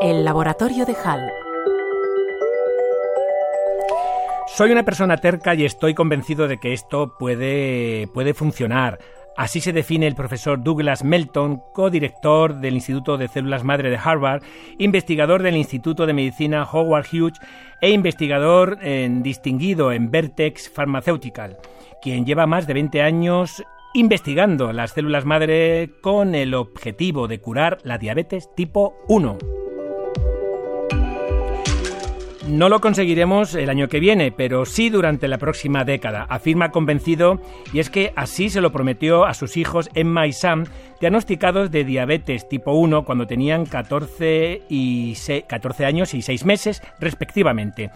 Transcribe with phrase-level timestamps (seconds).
[0.00, 1.28] El laboratorio de Hall.
[4.46, 9.00] Soy una persona terca y estoy convencido de que esto puede, puede funcionar.
[9.36, 14.44] Así se define el profesor Douglas Melton, codirector del Instituto de Células Madre de Harvard,
[14.78, 17.40] investigador del Instituto de Medicina Howard Hughes
[17.80, 21.56] e investigador distinguido en Vertex Pharmaceutical,
[22.00, 27.78] quien lleva más de 20 años investigando las células madre con el objetivo de curar
[27.82, 29.57] la diabetes tipo 1.
[32.48, 37.42] No lo conseguiremos el año que viene, pero sí durante la próxima década, afirma convencido,
[37.74, 40.64] y es que así se lo prometió a sus hijos Emma y Sam,
[40.98, 45.14] diagnosticados de diabetes tipo 1 cuando tenían 14, y
[45.46, 47.90] 14 años y 6 meses respectivamente.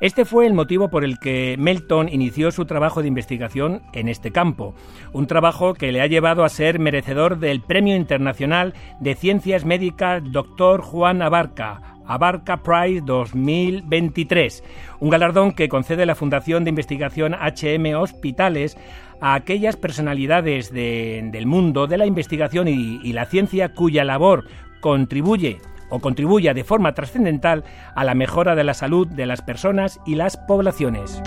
[0.00, 4.32] Este fue el motivo por el que Melton inició su trabajo de investigación en este
[4.32, 4.74] campo,
[5.12, 10.22] un trabajo que le ha llevado a ser merecedor del Premio Internacional de Ciencias Médicas
[10.24, 10.80] Dr.
[10.80, 14.64] Juan Abarca, Abarca Prize 2023,
[14.98, 18.76] un galardón que concede la Fundación de Investigación HM Hospitales
[19.20, 24.46] a aquellas personalidades del mundo de la investigación y, y la ciencia cuya labor
[24.80, 25.58] contribuye
[25.90, 27.64] o contribuya de forma trascendental
[27.94, 31.22] a la mejora de la salud de las personas y las poblaciones.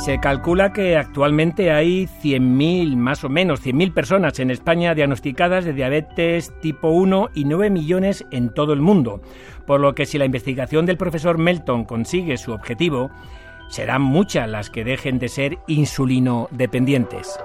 [0.00, 5.74] Se calcula que actualmente hay 100.000, más o menos 100.000 personas en España diagnosticadas de
[5.74, 9.20] diabetes tipo 1 y 9 millones en todo el mundo,
[9.66, 13.10] por lo que si la investigación del profesor Melton consigue su objetivo,
[13.68, 17.38] serán muchas las que dejen de ser insulino dependientes.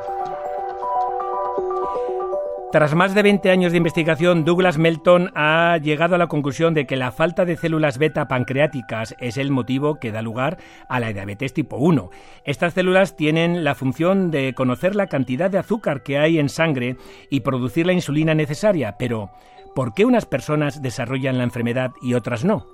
[2.76, 6.86] Tras más de 20 años de investigación, Douglas Melton ha llegado a la conclusión de
[6.86, 10.58] que la falta de células beta pancreáticas es el motivo que da lugar
[10.90, 12.10] a la diabetes tipo 1.
[12.44, 16.98] Estas células tienen la función de conocer la cantidad de azúcar que hay en sangre
[17.30, 19.30] y producir la insulina necesaria, pero
[19.74, 22.68] ¿por qué unas personas desarrollan la enfermedad y otras no?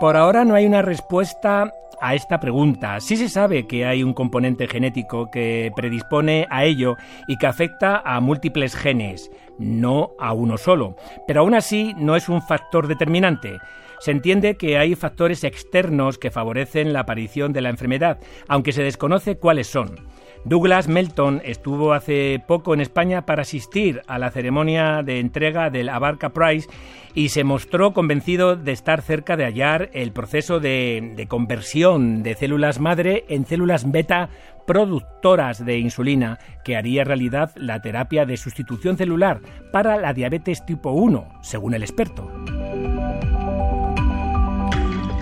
[0.00, 3.00] Por ahora no hay una respuesta a esta pregunta.
[3.00, 6.96] Sí se sabe que hay un componente genético que predispone a ello
[7.28, 10.96] y que afecta a múltiples genes, no a uno solo,
[11.26, 13.58] pero aún así no es un factor determinante.
[14.00, 18.18] Se entiende que hay factores externos que favorecen la aparición de la enfermedad,
[18.48, 19.96] aunque se desconoce cuáles son.
[20.44, 25.90] Douglas Melton estuvo hace poco en España para asistir a la ceremonia de entrega del
[25.90, 26.68] Abarca Prize
[27.14, 32.34] y se mostró convencido de estar cerca de hallar el proceso de, de conversión de
[32.34, 34.30] células madre en células beta
[34.66, 39.40] productoras de insulina que haría realidad la terapia de sustitución celular
[39.72, 42.30] para la diabetes tipo 1, según el experto.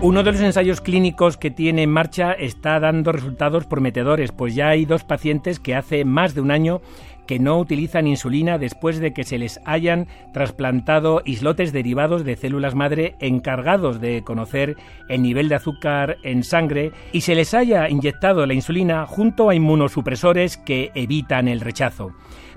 [0.00, 4.68] Uno de los ensayos clínicos que tiene en marcha está dando resultados prometedores, pues ya
[4.68, 6.80] hay dos pacientes que hace más de un año
[7.26, 12.76] que no utilizan insulina después de que se les hayan trasplantado islotes derivados de células
[12.76, 14.76] madre encargados de conocer
[15.08, 19.56] el nivel de azúcar en sangre y se les haya inyectado la insulina junto a
[19.56, 22.12] inmunosupresores que evitan el rechazo.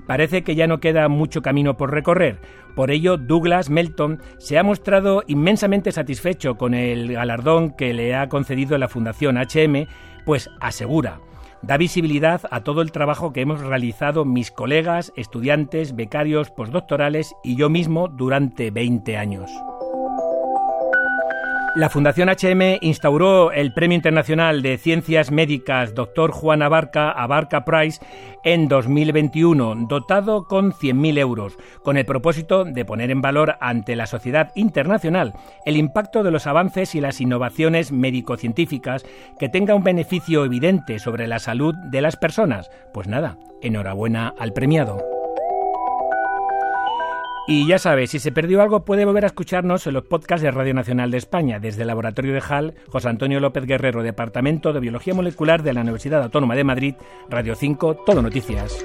[0.06, 2.40] Parece que ya no queda mucho camino por recorrer.
[2.74, 8.28] Por ello, Douglas Melton se ha mostrado inmensamente satisfecho con el galardón que le ha
[8.28, 9.86] concedido la Fundación HM,
[10.24, 11.20] pues asegura,
[11.62, 17.56] da visibilidad a todo el trabajo que hemos realizado mis colegas, estudiantes, becarios, postdoctorales y
[17.56, 19.50] yo mismo durante 20 años.
[21.74, 26.30] La Fundación HM instauró el Premio Internacional de Ciencias Médicas Dr.
[26.30, 27.98] Juan Abarca, Abarca Prize,
[28.44, 34.06] en 2021, dotado con 100.000 euros, con el propósito de poner en valor ante la
[34.06, 35.32] sociedad internacional
[35.64, 39.06] el impacto de los avances y las innovaciones médico-científicas
[39.38, 42.70] que tenga un beneficio evidente sobre la salud de las personas.
[42.92, 45.11] Pues nada, enhorabuena al premiado.
[47.46, 50.50] Y ya sabes, si se perdió algo puede volver a escucharnos en los podcasts de
[50.52, 54.80] Radio Nacional de España, desde el Laboratorio de HAL, José Antonio López Guerrero, Departamento de
[54.80, 56.94] Biología Molecular de la Universidad Autónoma de Madrid,
[57.28, 58.84] Radio 5, Todo Noticias.